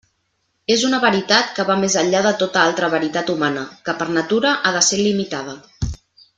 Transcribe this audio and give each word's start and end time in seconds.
És 0.75 0.85
una 0.87 0.99
veritat 1.03 1.51
que 1.57 1.65
va 1.67 1.75
més 1.81 1.97
enllà 2.03 2.23
de 2.29 2.33
tota 2.45 2.63
altra 2.69 2.91
veritat 2.95 3.31
humana, 3.37 3.69
que 3.91 3.97
per 4.01 4.11
natura 4.17 4.57
ha 4.71 4.77
de 4.79 4.83
ser 4.91 5.03
limitada. 5.07 5.59